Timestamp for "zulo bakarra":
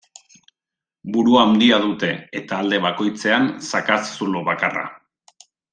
4.19-4.87